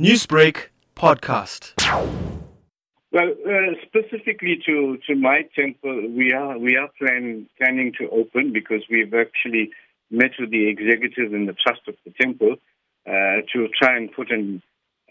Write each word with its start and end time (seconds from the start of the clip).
Newsbreak 0.00 0.70
podcast. 0.96 1.72
Well, 3.12 3.30
uh, 3.30 3.74
specifically 3.86 4.60
to, 4.66 4.98
to 5.06 5.14
my 5.14 5.42
temple, 5.54 6.08
we 6.10 6.32
are 6.32 6.58
we 6.58 6.76
are 6.76 6.88
plan, 6.98 7.48
planning 7.56 7.92
to 8.00 8.10
open 8.10 8.52
because 8.52 8.82
we've 8.90 9.14
actually 9.14 9.70
met 10.10 10.32
with 10.40 10.50
the 10.50 10.66
executives 10.66 11.32
and 11.32 11.48
the 11.48 11.52
trust 11.52 11.82
of 11.86 11.94
the 12.04 12.12
temple 12.20 12.56
uh, 13.06 13.46
to 13.52 13.68
try 13.80 13.96
and 13.96 14.10
put 14.10 14.32
an, 14.32 14.60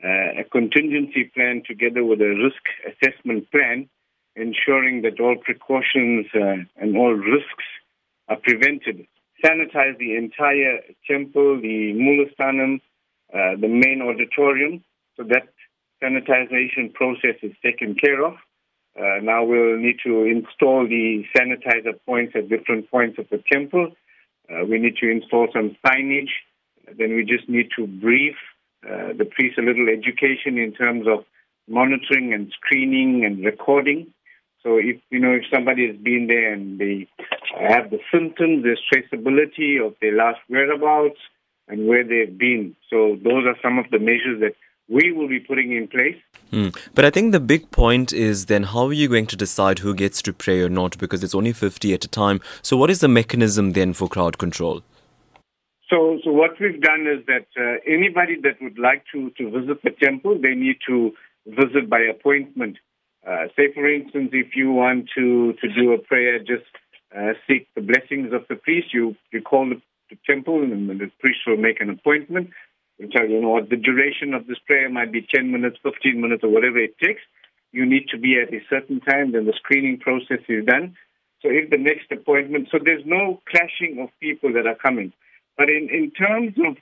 uh, 0.04 0.42
a 0.42 0.44
contingency 0.52 1.32
plan 1.34 1.64
together 1.66 2.04
with 2.04 2.20
a 2.20 2.36
risk 2.44 2.64
assessment 2.86 3.50
plan, 3.52 3.88
ensuring 4.36 5.04
that 5.04 5.18
all 5.22 5.38
precautions 5.38 6.26
uh, 6.36 6.58
and 6.76 6.98
all 6.98 7.14
risks 7.14 7.64
are 8.28 8.36
prevented. 8.36 9.08
Sanitize 9.42 9.98
the 9.98 10.18
entire 10.18 10.80
temple, 11.10 11.62
the 11.62 11.94
Mulastanam, 11.94 12.82
uh, 13.34 13.56
the 13.60 13.68
main 13.68 14.02
auditorium, 14.02 14.84
so 15.18 15.24
that 15.24 15.50
sanitization 16.02 16.94
process 16.94 17.36
is 17.42 17.54
taken 17.64 17.96
care 17.96 18.24
of. 18.26 18.34
Uh, 19.00 19.20
now 19.24 19.44
we'll 19.44 19.78
need 19.78 19.98
to 20.06 20.24
install 20.24 20.88
the 20.88 21.24
sanitizer 21.36 22.00
points 22.06 22.34
at 22.36 22.50
different 22.50 22.90
points 22.92 23.18
of 23.18 23.28
the 23.30 23.42
temple. 23.52 23.92
Uh, 24.50 24.66
we 24.66 24.78
need 24.78 24.96
to 24.98 25.10
install 25.10 25.48
some 25.54 25.76
signage. 25.86 26.30
Then 26.98 27.16
we 27.16 27.26
just 27.26 27.50
need 27.50 27.70
to 27.78 27.88
brief 27.88 28.36
uh, 28.86 29.14
the 29.18 29.26
priests 29.26 29.58
a 29.58 29.62
little 29.62 29.88
education 29.88 30.58
in 30.58 30.74
terms 30.74 31.08
of 31.08 31.26
monitoring 31.68 32.34
and 32.34 32.52
screening 32.52 33.24
and 33.26 33.44
recording. 33.44 34.14
So 34.62 34.78
if 34.78 35.02
you 35.10 35.20
know 35.20 35.32
if 35.32 35.44
somebody 35.52 35.88
has 35.88 35.96
been 35.98 36.28
there 36.28 36.54
and 36.54 36.80
they 36.80 37.08
have 37.58 37.90
the 37.90 38.00
symptoms, 38.14 38.64
there's 38.64 38.82
traceability 38.94 39.86
of 39.86 39.96
their 40.02 40.16
last 40.16 40.40
whereabouts 40.48 41.20
and 41.68 41.88
where 41.88 42.04
they've 42.04 42.38
been. 42.38 42.76
So 42.90 43.18
those 43.24 43.46
are 43.46 43.56
some 43.62 43.80
of 43.80 43.86
the 43.92 44.00
measures 44.00 44.42
that 44.42 44.56
we 44.90 45.12
will 45.12 45.28
be 45.28 45.40
putting 45.40 45.72
in 45.72 45.88
place. 45.88 46.18
Mm. 46.52 46.78
But 46.94 47.06
I 47.06 47.10
think 47.10 47.32
the 47.32 47.40
big 47.40 47.72
point 47.72 48.12
is 48.14 48.46
then 48.48 48.64
how 48.64 48.88
are 48.88 48.94
you 48.94 49.08
going 49.08 49.28
to 49.28 49.36
decide 49.36 49.80
who 49.80 49.96
gets 49.96 50.22
to 50.24 50.34
pray 50.34 50.62
or 50.62 50.70
not 50.70 50.98
because 50.98 51.24
it's 51.24 51.34
only 51.34 51.54
50 51.54 51.94
at 51.94 52.06
a 52.06 52.08
time. 52.08 52.42
So 52.62 52.78
what 52.78 52.90
is 52.90 53.00
the 53.00 53.08
mechanism 53.08 53.72
then 53.72 53.94
for 53.94 54.08
crowd 54.08 54.38
control? 54.38 54.84
So, 55.90 56.20
so 56.24 56.32
what 56.32 56.52
we've 56.60 56.82
done 56.82 57.08
is 57.08 57.26
that 57.28 57.48
uh, 57.60 57.78
anybody 57.88 58.38
that 58.42 58.62
would 58.62 58.80
like 58.80 59.04
to, 59.14 59.30
to 59.38 59.52
visit 59.52 59.82
the 59.84 59.92
temple, 60.04 60.40
they 60.42 60.56
need 60.56 60.78
to 60.88 61.12
visit 61.46 61.90
by 61.90 62.00
appointment. 62.00 62.78
Uh, 63.28 63.48
say, 63.56 63.72
for 63.74 63.88
instance, 63.88 64.30
if 64.34 64.56
you 64.56 64.72
want 64.72 65.10
to, 65.16 65.54
to 65.54 65.68
do 65.74 65.94
a 65.94 65.98
prayer, 65.98 66.40
just 66.40 66.66
uh, 67.16 67.34
seek 67.48 67.68
the 67.76 67.82
blessings 67.82 68.34
of 68.34 68.42
the 68.50 68.56
priest, 68.56 68.94
you, 68.94 69.16
you 69.32 69.42
call 69.42 69.70
the, 69.70 69.82
the 70.10 70.18
temple 70.26 70.62
and 70.62 70.90
the 70.90 71.12
priest 71.20 71.40
will 71.48 71.58
make 71.58 71.82
an 71.82 71.90
appointment 71.90 72.50
tell 73.12 73.28
you, 73.28 73.36
you 73.36 73.42
know 73.42 73.50
what, 73.50 73.70
the 73.70 73.76
duration 73.76 74.34
of 74.34 74.48
this 74.48 74.60
prayer 74.66 74.90
might 74.90 75.12
be 75.12 75.26
10 75.34 75.52
minutes, 75.52 75.78
15 75.84 76.22
minutes, 76.22 76.44
or 76.44 76.50
whatever 76.50 76.78
it 76.78 76.98
takes. 77.00 77.22
You 77.72 77.86
need 77.86 78.08
to 78.10 78.18
be 78.18 78.40
at 78.40 78.54
a 78.54 78.62
certain 78.70 79.00
time, 79.02 79.32
then 79.32 79.46
the 79.46 79.54
screening 79.58 80.00
process 80.00 80.40
is 80.48 80.66
done. 80.66 80.96
So 81.42 81.50
if 81.50 81.70
the 81.70 81.78
next 81.78 82.12
appointment, 82.12 82.70
so 82.72 82.78
there's 82.84 83.04
no 83.06 83.42
clashing 83.50 84.00
of 84.02 84.10
people 84.22 84.54
that 84.54 84.68
are 84.68 84.76
coming. 84.76 85.12
But 85.58 85.70
in, 85.70 85.90
in 85.92 86.12
terms 86.12 86.54
of 86.66 86.78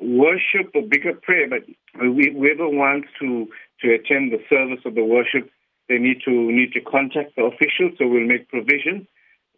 worship 0.00 0.72
or 0.74 0.82
bigger 0.82 1.14
prayer, 1.14 1.48
but 1.48 1.62
whoever 1.94 2.68
wants 2.68 3.08
to, 3.20 3.48
to 3.80 3.94
attend 3.94 4.32
the 4.32 4.42
service 4.50 4.84
of 4.84 4.94
the 4.94 5.04
worship, 5.04 5.48
they 5.88 5.98
need 5.98 6.18
to 6.24 6.30
need 6.30 6.72
to 6.72 6.80
contact 6.80 7.36
the 7.36 7.42
officials. 7.42 7.92
So 7.98 8.06
we'll 8.06 8.26
make 8.26 8.48
provision 8.48 9.06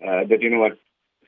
uh, 0.03 0.25
that 0.29 0.41
you 0.41 0.51
know 0.51 0.61
what 0.61 0.79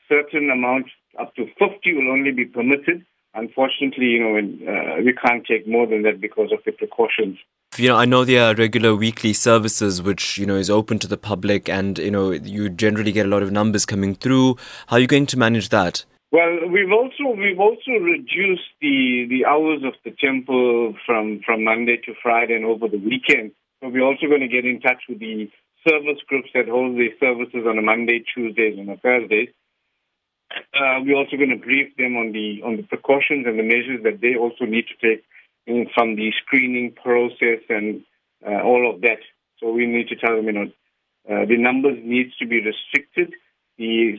certain 0.07 0.49
amount 0.49 0.87
up 1.19 1.33
to 1.35 1.45
50 1.59 1.93
will 1.93 2.11
only 2.11 2.31
be 2.31 2.45
permitted 2.45 3.05
unfortunately, 3.37 4.05
you 4.05 4.19
know, 4.19 4.35
uh, 4.71 5.01
we 5.03 5.13
can't 5.13 5.45
take 5.45 5.67
more 5.67 5.87
than 5.87 6.03
that 6.03 6.19
because 6.19 6.51
of 6.51 6.59
the 6.65 6.71
precautions. 6.71 7.37
You 7.77 7.89
know, 7.89 7.95
I 7.95 8.05
know 8.05 8.25
there 8.25 8.43
are 8.43 8.55
regular 8.55 8.95
weekly 8.95 9.33
services 9.33 10.01
which 10.01 10.37
you 10.37 10.45
know 10.45 10.55
is 10.55 10.69
open 10.69 10.99
to 10.99 11.07
the 11.07 11.17
public, 11.17 11.69
and 11.69 11.99
you 11.99 12.11
know 12.11 12.31
you 12.31 12.69
generally 12.69 13.11
get 13.11 13.25
a 13.25 13.29
lot 13.29 13.43
of 13.43 13.51
numbers 13.51 13.85
coming 13.85 14.15
through. 14.15 14.55
How 14.87 14.95
are 14.95 14.99
you 14.99 15.07
going 15.07 15.27
to 15.27 15.37
manage 15.37 15.69
that? 15.69 16.03
Well, 16.31 16.67
we've 16.69 16.91
also 16.91 17.37
we've 17.37 17.59
also 17.59 17.91
reduced 18.01 18.69
the 18.81 19.27
the 19.29 19.45
hours 19.45 19.83
of 19.83 19.93
the 20.03 20.15
temple 20.19 20.95
from 21.05 21.41
from 21.45 21.63
Monday 21.63 21.97
to 22.05 22.13
Friday 22.23 22.55
and 22.55 22.65
over 22.65 22.87
the 22.87 22.97
weekend. 22.97 23.51
So 23.81 23.89
we're 23.89 24.01
also 24.01 24.25
going 24.27 24.41
to 24.41 24.47
get 24.47 24.65
in 24.65 24.79
touch 24.81 25.03
with 25.07 25.19
the 25.19 25.49
service 25.87 26.19
groups 26.27 26.49
that 26.55 26.67
hold 26.67 26.97
the 26.97 27.09
services 27.19 27.63
on 27.67 27.77
a 27.77 27.83
Monday, 27.83 28.23
Tuesdays, 28.33 28.79
and 28.79 28.89
a 28.89 28.97
Thursdays 28.97 29.49
uh, 30.51 30.99
we're 31.03 31.15
also 31.17 31.37
going 31.37 31.49
to 31.49 31.57
brief 31.57 31.95
them 31.97 32.15
on 32.15 32.31
the 32.31 32.61
on 32.63 32.77
the 32.77 32.83
precautions 32.83 33.45
and 33.45 33.59
the 33.59 33.63
measures 33.63 34.03
that 34.03 34.21
they 34.21 34.35
also 34.35 34.65
need 34.65 34.85
to 34.87 34.95
take 35.01 35.23
in, 35.65 35.87
from 35.93 36.15
the 36.15 36.31
screening 36.43 36.93
process 36.93 37.59
and 37.69 38.03
uh, 38.45 38.61
all 38.63 38.89
of 38.89 39.01
that. 39.01 39.19
So 39.59 39.71
we 39.71 39.85
need 39.85 40.07
to 40.09 40.15
tell 40.15 40.35
them, 40.35 40.45
you 40.45 40.53
know, 40.53 40.71
uh, 41.29 41.45
the 41.45 41.57
numbers 41.57 41.99
needs 42.01 42.35
to 42.37 42.47
be 42.47 42.61
restricted. 42.61 43.33
The 43.77 44.17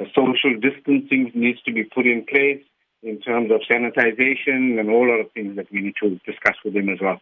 uh, 0.00 0.04
social 0.14 0.58
distancing 0.58 1.32
needs 1.34 1.60
to 1.62 1.72
be 1.72 1.84
put 1.84 2.06
in 2.06 2.24
place 2.24 2.62
in 3.02 3.20
terms 3.20 3.50
of 3.50 3.60
sanitization 3.70 4.80
and 4.80 4.90
all 4.90 5.12
other 5.12 5.28
things 5.34 5.56
that 5.56 5.70
we 5.70 5.80
need 5.82 5.94
to 6.02 6.18
discuss 6.24 6.56
with 6.64 6.74
them 6.74 6.88
as 6.88 6.98
well. 7.00 7.20